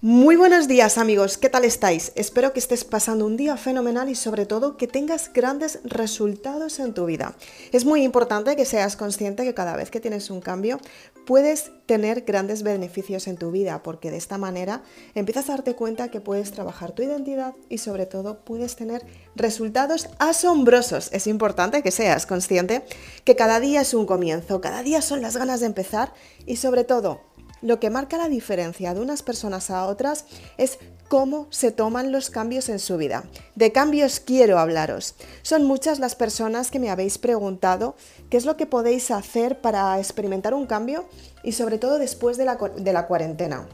Muy 0.00 0.36
buenos 0.36 0.68
días 0.68 0.96
amigos, 0.96 1.38
¿qué 1.38 1.48
tal 1.48 1.64
estáis? 1.64 2.12
Espero 2.14 2.52
que 2.52 2.60
estés 2.60 2.84
pasando 2.84 3.26
un 3.26 3.36
día 3.36 3.56
fenomenal 3.56 4.08
y 4.08 4.14
sobre 4.14 4.46
todo 4.46 4.76
que 4.76 4.86
tengas 4.86 5.32
grandes 5.32 5.80
resultados 5.82 6.78
en 6.78 6.94
tu 6.94 7.06
vida. 7.06 7.34
Es 7.72 7.84
muy 7.84 8.04
importante 8.04 8.54
que 8.54 8.64
seas 8.64 8.94
consciente 8.94 9.42
que 9.42 9.54
cada 9.54 9.74
vez 9.74 9.90
que 9.90 9.98
tienes 9.98 10.30
un 10.30 10.40
cambio 10.40 10.78
puedes 11.26 11.72
tener 11.86 12.20
grandes 12.20 12.62
beneficios 12.62 13.26
en 13.26 13.38
tu 13.38 13.50
vida 13.50 13.82
porque 13.82 14.12
de 14.12 14.18
esta 14.18 14.38
manera 14.38 14.84
empiezas 15.16 15.48
a 15.48 15.54
darte 15.54 15.74
cuenta 15.74 16.12
que 16.12 16.20
puedes 16.20 16.52
trabajar 16.52 16.92
tu 16.92 17.02
identidad 17.02 17.56
y 17.68 17.78
sobre 17.78 18.06
todo 18.06 18.44
puedes 18.44 18.76
tener 18.76 19.04
resultados 19.34 20.10
asombrosos. 20.20 21.10
Es 21.12 21.26
importante 21.26 21.82
que 21.82 21.90
seas 21.90 22.24
consciente 22.24 22.84
que 23.24 23.34
cada 23.34 23.58
día 23.58 23.80
es 23.80 23.94
un 23.94 24.06
comienzo, 24.06 24.60
cada 24.60 24.84
día 24.84 25.02
son 25.02 25.22
las 25.22 25.36
ganas 25.36 25.58
de 25.58 25.66
empezar 25.66 26.14
y 26.46 26.54
sobre 26.54 26.84
todo 26.84 27.20
lo 27.62 27.80
que 27.80 27.90
marca 27.90 28.16
la 28.16 28.28
diferencia 28.28 28.94
de 28.94 29.00
unas 29.00 29.22
personas 29.22 29.70
a 29.70 29.86
otras 29.86 30.24
es 30.56 30.78
cómo 31.08 31.46
se 31.50 31.72
toman 31.72 32.12
los 32.12 32.30
cambios 32.30 32.68
en 32.68 32.78
su 32.78 32.96
vida. 32.96 33.24
De 33.54 33.72
cambios 33.72 34.20
quiero 34.20 34.58
hablaros. 34.58 35.14
Son 35.42 35.64
muchas 35.64 35.98
las 35.98 36.14
personas 36.14 36.70
que 36.70 36.78
me 36.78 36.90
habéis 36.90 37.18
preguntado 37.18 37.96
qué 38.30 38.36
es 38.36 38.44
lo 38.44 38.56
que 38.56 38.66
podéis 38.66 39.10
hacer 39.10 39.60
para 39.60 39.98
experimentar 39.98 40.54
un 40.54 40.66
cambio 40.66 41.06
y 41.42 41.52
sobre 41.52 41.78
todo 41.78 41.98
después 41.98 42.36
de 42.36 42.44
la, 42.44 43.06
cuarentena 43.06 43.66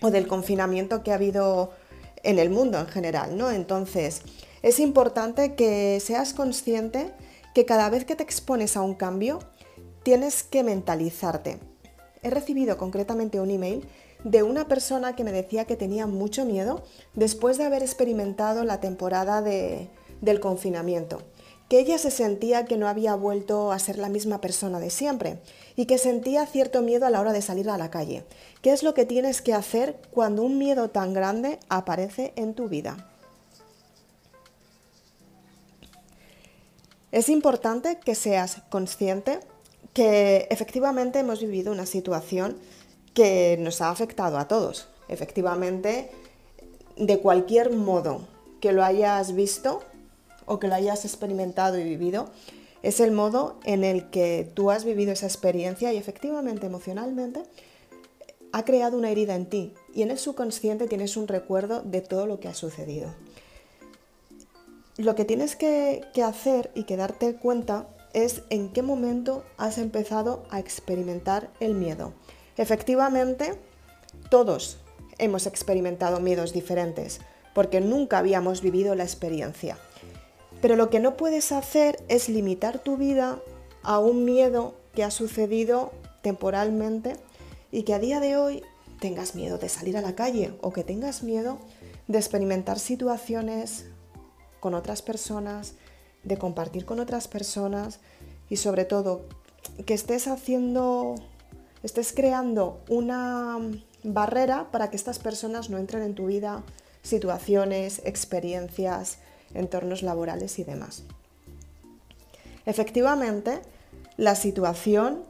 o 0.00 0.10
del 0.10 0.28
confinamiento 0.28 1.02
que 1.02 1.12
ha 1.12 1.16
habido 1.16 1.72
en 2.22 2.38
el 2.38 2.50
mundo 2.50 2.78
en 2.78 2.86
general, 2.86 3.36
¿no? 3.36 3.50
Entonces, 3.50 4.22
es 4.62 4.80
importante 4.80 5.54
que 5.54 6.00
seas 6.00 6.32
consciente 6.32 7.12
que 7.54 7.64
cada 7.64 7.88
vez 7.90 8.04
que 8.04 8.16
te 8.16 8.22
expones 8.22 8.76
a 8.76 8.82
un 8.82 8.94
cambio, 8.94 9.38
tienes 10.02 10.42
que 10.42 10.62
mentalizarte 10.62 11.58
he 12.26 12.30
recibido 12.30 12.76
concretamente 12.76 13.40
un 13.40 13.50
email 13.50 13.86
de 14.24 14.42
una 14.42 14.66
persona 14.66 15.14
que 15.14 15.22
me 15.22 15.30
decía 15.30 15.64
que 15.64 15.76
tenía 15.76 16.08
mucho 16.08 16.44
miedo 16.44 16.82
después 17.14 17.56
de 17.56 17.64
haber 17.64 17.82
experimentado 17.82 18.64
la 18.64 18.80
temporada 18.80 19.42
del 19.42 20.40
confinamiento, 20.40 21.22
que 21.68 21.78
ella 21.78 21.98
se 21.98 22.10
sentía 22.10 22.64
que 22.64 22.76
no 22.76 22.88
había 22.88 23.14
vuelto 23.14 23.70
a 23.70 23.78
ser 23.78 23.98
la 23.98 24.08
misma 24.08 24.40
persona 24.40 24.80
de 24.80 24.90
siempre 24.90 25.38
y 25.76 25.86
que 25.86 25.98
sentía 25.98 26.46
cierto 26.46 26.82
miedo 26.82 27.06
a 27.06 27.10
la 27.10 27.20
hora 27.20 27.32
de 27.32 27.42
salir 27.42 27.70
a 27.70 27.78
la 27.78 27.90
calle. 27.90 28.24
¿Qué 28.60 28.72
es 28.72 28.82
lo 28.82 28.92
que 28.92 29.04
tienes 29.04 29.40
que 29.40 29.54
hacer 29.54 30.00
cuando 30.10 30.42
un 30.42 30.58
miedo 30.58 30.90
tan 30.90 31.14
grande 31.14 31.60
aparece 31.68 32.32
en 32.34 32.54
tu 32.54 32.68
vida? 32.68 32.96
Es 37.12 37.28
importante 37.28 38.00
que 38.04 38.16
seas 38.16 38.62
consciente 38.68 39.38
que 39.96 40.46
efectivamente 40.50 41.20
hemos 41.20 41.40
vivido 41.40 41.72
una 41.72 41.86
situación 41.86 42.58
que 43.14 43.56
nos 43.58 43.80
ha 43.80 43.88
afectado 43.88 44.36
a 44.36 44.46
todos. 44.46 44.88
Efectivamente, 45.08 46.10
de 46.98 47.18
cualquier 47.20 47.72
modo 47.72 48.28
que 48.60 48.72
lo 48.72 48.84
hayas 48.84 49.34
visto 49.34 49.82
o 50.44 50.60
que 50.60 50.68
lo 50.68 50.74
hayas 50.74 51.06
experimentado 51.06 51.78
y 51.78 51.84
vivido, 51.84 52.28
es 52.82 53.00
el 53.00 53.10
modo 53.10 53.58
en 53.64 53.84
el 53.84 54.10
que 54.10 54.46
tú 54.52 54.70
has 54.70 54.84
vivido 54.84 55.12
esa 55.12 55.24
experiencia 55.24 55.94
y 55.94 55.96
efectivamente 55.96 56.66
emocionalmente 56.66 57.44
ha 58.52 58.66
creado 58.66 58.98
una 58.98 59.08
herida 59.08 59.34
en 59.34 59.46
ti 59.46 59.72
y 59.94 60.02
en 60.02 60.10
el 60.10 60.18
subconsciente 60.18 60.88
tienes 60.88 61.16
un 61.16 61.26
recuerdo 61.26 61.80
de 61.80 62.02
todo 62.02 62.26
lo 62.26 62.38
que 62.38 62.48
ha 62.48 62.54
sucedido. 62.54 63.14
Lo 64.98 65.14
que 65.14 65.24
tienes 65.24 65.56
que, 65.56 66.04
que 66.12 66.22
hacer 66.22 66.70
y 66.74 66.84
que 66.84 66.98
darte 66.98 67.36
cuenta 67.36 67.88
es 68.16 68.44
en 68.48 68.70
qué 68.70 68.80
momento 68.80 69.44
has 69.58 69.76
empezado 69.76 70.42
a 70.48 70.58
experimentar 70.58 71.50
el 71.60 71.74
miedo. 71.74 72.14
Efectivamente, 72.56 73.58
todos 74.30 74.78
hemos 75.18 75.46
experimentado 75.46 76.18
miedos 76.18 76.54
diferentes 76.54 77.20
porque 77.54 77.82
nunca 77.82 78.16
habíamos 78.16 78.62
vivido 78.62 78.94
la 78.94 79.04
experiencia. 79.04 79.76
Pero 80.62 80.76
lo 80.76 80.88
que 80.88 80.98
no 80.98 81.18
puedes 81.18 81.52
hacer 81.52 82.02
es 82.08 82.30
limitar 82.30 82.78
tu 82.78 82.96
vida 82.96 83.38
a 83.82 83.98
un 83.98 84.24
miedo 84.24 84.74
que 84.94 85.04
ha 85.04 85.10
sucedido 85.10 85.92
temporalmente 86.22 87.16
y 87.70 87.82
que 87.82 87.92
a 87.92 87.98
día 87.98 88.18
de 88.18 88.38
hoy 88.38 88.62
tengas 88.98 89.34
miedo 89.34 89.58
de 89.58 89.68
salir 89.68 89.98
a 89.98 90.00
la 90.00 90.14
calle 90.14 90.54
o 90.62 90.72
que 90.72 90.84
tengas 90.84 91.22
miedo 91.22 91.58
de 92.08 92.16
experimentar 92.16 92.78
situaciones 92.78 93.84
con 94.58 94.72
otras 94.72 95.02
personas, 95.02 95.74
de 96.26 96.36
compartir 96.36 96.84
con 96.84 97.00
otras 97.00 97.28
personas 97.28 98.00
y 98.50 98.56
sobre 98.56 98.84
todo 98.84 99.24
que 99.86 99.94
estés 99.94 100.28
haciendo, 100.28 101.14
estés 101.82 102.12
creando 102.12 102.80
una 102.88 103.58
barrera 104.02 104.70
para 104.70 104.90
que 104.90 104.96
estas 104.96 105.18
personas 105.18 105.70
no 105.70 105.78
entren 105.78 106.02
en 106.02 106.14
tu 106.14 106.26
vida, 106.26 106.62
situaciones, 107.02 108.02
experiencias, 108.04 109.18
entornos 109.54 110.02
laborales 110.02 110.58
y 110.58 110.64
demás. 110.64 111.04
Efectivamente, 112.66 113.60
la 114.16 114.34
situación 114.34 115.22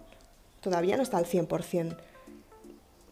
todavía 0.60 0.96
no 0.96 1.02
está 1.02 1.18
al 1.18 1.26
100% 1.26 1.96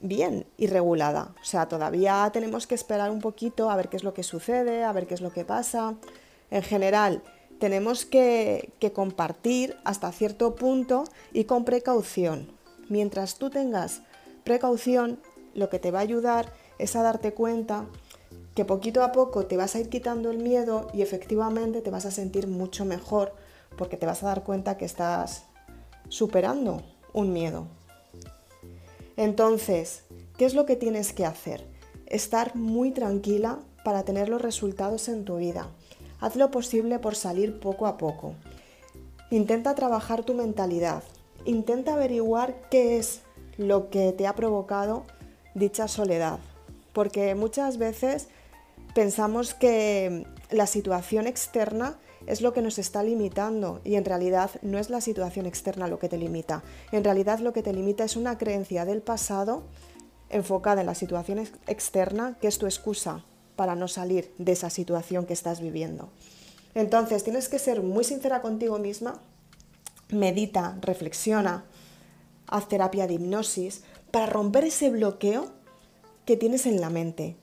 bien 0.01 0.47
y 0.57 0.67
regulada. 0.67 1.35
O 1.41 1.45
sea, 1.45 1.67
todavía 1.67 2.31
tenemos 2.33 2.67
que 2.67 2.75
esperar 2.75 3.11
un 3.11 3.21
poquito 3.21 3.71
a 3.71 3.77
ver 3.77 3.89
qué 3.89 3.97
es 3.97 4.05
lo 4.05 4.15
que 4.15 4.23
sucede, 4.23 4.85
a 4.85 4.93
ver 4.93 5.07
qué 5.07 5.15
es 5.15 5.21
lo 5.21 5.33
que 5.33 5.45
pasa. 5.45 5.95
En 6.51 6.63
general, 6.63 7.23
tenemos 7.65 8.05
que, 8.05 8.75
compartir 8.93 9.75
hasta 9.85 10.13
cierto 10.13 10.55
punto 10.55 11.05
y 11.33 11.45
con 11.45 11.65
precaución. 11.65 12.53
Mientras 12.91 13.39
tú 13.39 13.49
tengas 13.49 14.03
precaución, 14.45 15.19
lo 15.55 15.71
que 15.71 15.79
te 15.79 15.91
va 15.91 16.01
a 16.01 16.03
ayudar 16.03 16.53
es 16.79 16.95
a 16.95 17.03
darte 17.03 17.33
cuenta 17.33 17.87
que 18.55 18.67
poquito 18.67 19.03
a 19.03 19.13
poco 19.13 19.47
te 19.47 19.57
vas 19.57 19.75
a 19.75 19.81
ir 19.81 19.89
quitando 19.89 20.31
el 20.31 20.37
miedo 20.37 20.89
y 20.93 21.01
efectivamente 21.01 21.81
te 21.81 21.89
vas 21.89 22.05
a 22.05 22.11
sentir 22.11 22.49
mucho 22.49 22.85
mejor 22.85 23.33
porque 23.79 23.97
te 23.97 24.05
vas 24.05 24.23
a 24.23 24.27
dar 24.27 24.45
cuenta 24.45 24.77
que 24.77 24.85
estás 24.85 25.45
superando 26.11 26.83
un 27.15 27.33
miedo. 27.33 27.67
Entonces, 29.17 30.03
¿qué 30.37 30.45
es 30.45 30.53
lo 30.53 30.67
que 30.67 30.77
tienes 30.77 31.15
que 31.15 31.25
hacer? 31.25 31.67
Estar 32.05 32.57
muy 32.57 32.91
tranquila 32.91 33.61
para 33.87 34.03
tener 34.03 34.29
los 34.29 34.43
resultados 34.43 35.09
en 35.09 35.25
tu 35.25 35.39
vida. 35.39 35.71
Haz 36.25 36.37
lo 36.37 36.51
posible 36.51 36.99
por 36.99 37.17
salir 37.17 37.61
poco 37.61 37.87
a 37.87 37.99
poco. 37.99 38.35
Intenta 39.31 39.75
trabajar 39.75 40.25
tu 40.25 40.33
mentalidad. 40.33 41.03
Intenta 41.45 41.93
averiguar 41.93 42.63
qué 42.71 42.97
es 42.97 43.21
lo 43.59 43.91
que 43.91 44.11
te 44.13 44.27
ha 44.27 44.35
provocado 44.35 45.05
dicha 45.55 45.87
soledad. 45.87 46.39
Porque 46.95 47.35
muchas 47.35 47.77
veces 47.77 48.29
pensamos 48.95 49.53
que 49.53 50.27
la 50.51 50.67
situación 50.67 51.27
externa 51.27 51.99
es 52.27 52.41
lo 52.41 52.55
que 52.55 52.63
nos 52.63 52.79
está 52.79 53.03
limitando 53.03 53.83
y 53.85 53.97
en 53.97 54.07
realidad 54.07 54.51
no 54.63 54.79
es 54.79 54.89
la 54.89 55.03
situación 55.03 55.45
externa 55.45 55.89
lo 55.89 55.99
que 55.99 56.09
te 56.09 56.17
limita. 56.17 56.63
En 56.91 57.05
realidad 57.05 57.41
lo 57.41 57.53
que 57.53 57.63
te 57.63 57.75
limita 57.75 58.03
es 58.03 58.17
una 58.17 58.39
creencia 58.39 58.87
del 58.87 59.03
pasado 59.03 59.65
enfocada 60.31 60.81
en 60.81 60.87
la 60.87 60.95
situación 60.95 61.41
externa 61.67 62.39
que 62.41 62.49
es 62.49 62.57
tu 62.57 62.65
excusa 62.65 63.25
para 63.57 63.75
no 63.75 63.89
salir 63.89 64.33
de 64.39 64.53
esa 64.53 64.71
situación 64.71 65.27
que 65.27 65.33
estás 65.33 65.61
viviendo. 65.61 66.11
Entonces, 66.75 67.23
tienes 67.23 67.49
que 67.49 67.59
ser 67.59 67.83
muy 67.83 68.05
sincera 68.05 68.43
contigo 68.43 68.79
misma, 68.79 69.21
medita, 70.09 70.77
reflexiona, 70.81 71.65
haz 72.47 72.69
terapia 72.69 73.07
de 73.07 73.15
hipnosis 73.15 73.83
para 74.11 74.27
romper 74.27 74.65
ese 74.65 74.91
bloqueo 74.91 75.47
que 76.25 76.37
tienes 76.37 76.67
en 76.67 76.81
la 76.81 76.91
mente. 76.91 77.37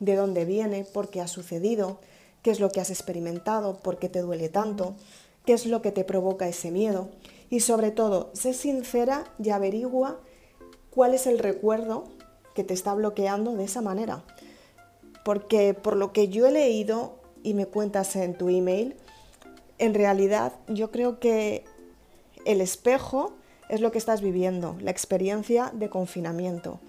De 0.00 0.14
dónde 0.14 0.44
viene, 0.44 0.84
por 0.84 1.10
qué 1.10 1.20
ha 1.20 1.28
sucedido, 1.28 2.00
qué 2.42 2.52
es 2.52 2.60
lo 2.60 2.70
que 2.70 2.80
has 2.80 2.90
experimentado, 2.90 3.78
por 3.78 3.98
qué 3.98 4.08
te 4.08 4.20
duele 4.20 4.48
tanto, 4.48 4.94
qué 5.44 5.54
es 5.54 5.66
lo 5.66 5.82
que 5.82 5.90
te 5.90 6.04
provoca 6.04 6.48
ese 6.48 6.70
miedo. 6.70 7.08
Y 7.50 7.60
sobre 7.60 7.90
todo, 7.90 8.30
sé 8.32 8.54
sincera 8.54 9.24
y 9.42 9.50
averigua 9.50 10.20
cuál 10.90 11.14
es 11.14 11.26
el 11.26 11.40
recuerdo 11.40 12.04
que 12.54 12.62
te 12.62 12.74
está 12.74 12.94
bloqueando 12.94 13.54
de 13.56 13.64
esa 13.64 13.80
manera 13.80 14.22
porque 15.28 15.74
por 15.74 15.94
lo 15.94 16.10
que 16.14 16.28
yo 16.28 16.46
he 16.46 16.50
leído 16.50 17.18
y 17.42 17.52
me 17.52 17.66
cuentas 17.66 18.16
en 18.16 18.32
tu 18.32 18.48
email, 18.48 18.96
en 19.76 19.92
realidad 19.92 20.54
yo 20.68 20.90
creo 20.90 21.20
que 21.20 21.66
el 22.46 22.62
espejo 22.62 23.34
es 23.68 23.82
lo 23.82 23.92
que 23.92 23.98
estás 23.98 24.22
viviendo, 24.22 24.78
la 24.80 24.90
experiencia 24.90 25.70
de 25.74 25.90
confinamiento, 25.90 26.80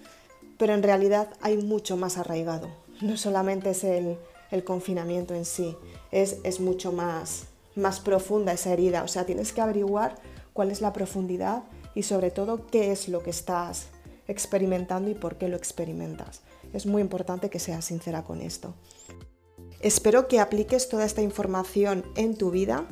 pero 0.57 0.73
en 0.73 0.83
realidad 0.83 1.27
hay 1.41 1.57
mucho 1.57 1.97
más 1.97 2.17
arraigado. 2.17 2.69
No 3.01 3.17
solamente 3.17 3.71
es 3.71 3.83
el, 3.83 4.17
confinamiento 4.63 5.33
en 5.33 5.43
sí, 5.43 5.75
es, 6.09 6.37
es 6.45 6.61
mucho 6.61 6.93
más, 6.93 7.47
más 7.75 7.99
profunda 7.99 8.53
esa 8.53 8.71
herida. 8.71 9.03
O 9.03 9.09
sea, 9.09 9.25
tienes 9.25 9.51
que 9.51 9.59
averiguar 9.59 10.15
cuál 10.53 10.71
es 10.71 10.79
la 10.79 10.93
profundidad 10.93 11.63
y 11.93 12.03
sobre 12.03 12.31
todo 12.31 12.67
qué 12.67 12.93
es 12.93 13.09
lo 13.09 13.21
que 13.21 13.31
estás 13.31 13.87
experimentando 14.29 15.09
y 15.09 15.15
por 15.15 15.37
qué 15.37 15.49
lo 15.49 15.57
experimentas. 15.57 16.41
Es 16.73 16.85
muy 16.85 17.01
importante 17.01 17.49
que 17.49 17.59
seas 17.59 17.85
sincera 17.85 18.23
con 18.23 18.41
esto. 18.41 18.75
Espero 19.81 20.27
que 20.27 20.39
apliques 20.39 20.87
toda 20.89 21.05
esta 21.05 21.21
información 21.21 22.05
en 22.15 22.35
tu 22.37 22.51
vida 22.51 22.85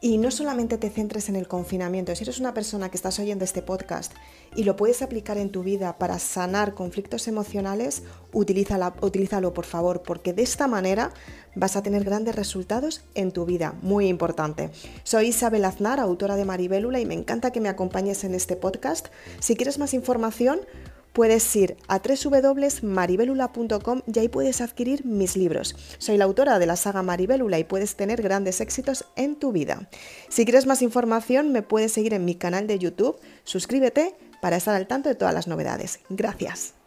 Y 0.00 0.18
no 0.18 0.30
solamente 0.30 0.78
te 0.78 0.90
centres 0.90 1.28
en 1.28 1.34
el 1.34 1.48
confinamiento, 1.48 2.14
si 2.14 2.22
eres 2.22 2.38
una 2.38 2.54
persona 2.54 2.88
que 2.88 2.96
estás 2.96 3.18
oyendo 3.18 3.44
este 3.44 3.62
podcast 3.62 4.12
y 4.54 4.62
lo 4.62 4.76
puedes 4.76 5.02
aplicar 5.02 5.38
en 5.38 5.50
tu 5.50 5.64
vida 5.64 5.98
para 5.98 6.20
sanar 6.20 6.74
conflictos 6.74 7.26
emocionales, 7.26 8.04
utilízalo 8.32 9.52
por 9.52 9.64
favor, 9.64 10.02
porque 10.02 10.32
de 10.32 10.42
esta 10.42 10.68
manera 10.68 11.12
vas 11.56 11.74
a 11.74 11.82
tener 11.82 12.04
grandes 12.04 12.36
resultados 12.36 13.02
en 13.16 13.32
tu 13.32 13.44
vida, 13.44 13.74
muy 13.82 14.06
importante. 14.06 14.70
Soy 15.02 15.28
Isabel 15.28 15.64
Aznar, 15.64 15.98
autora 15.98 16.36
de 16.36 16.44
Maribélula, 16.44 17.00
y 17.00 17.06
me 17.06 17.14
encanta 17.14 17.50
que 17.50 17.60
me 17.60 17.68
acompañes 17.68 18.22
en 18.22 18.36
este 18.36 18.54
podcast. 18.54 19.08
Si 19.40 19.56
quieres 19.56 19.80
más 19.80 19.94
información, 19.94 20.60
puedes 21.12 21.54
ir 21.56 21.76
a 21.88 22.00
www.maribelula.com 22.00 24.02
y 24.12 24.18
ahí 24.18 24.28
puedes 24.28 24.60
adquirir 24.60 25.04
mis 25.04 25.36
libros. 25.36 25.74
Soy 25.98 26.16
la 26.16 26.24
autora 26.24 26.58
de 26.58 26.66
la 26.66 26.76
saga 26.76 27.02
Maribelula 27.02 27.58
y 27.58 27.64
puedes 27.64 27.96
tener 27.96 28.22
grandes 28.22 28.60
éxitos 28.60 29.04
en 29.16 29.36
tu 29.36 29.52
vida. 29.52 29.88
Si 30.28 30.44
quieres 30.44 30.66
más 30.66 30.82
información, 30.82 31.52
me 31.52 31.62
puedes 31.62 31.92
seguir 31.92 32.14
en 32.14 32.24
mi 32.24 32.34
canal 32.34 32.66
de 32.66 32.78
YouTube. 32.78 33.18
Suscríbete 33.44 34.14
para 34.40 34.56
estar 34.56 34.74
al 34.74 34.86
tanto 34.86 35.08
de 35.08 35.14
todas 35.14 35.34
las 35.34 35.48
novedades. 35.48 36.00
Gracias. 36.08 36.77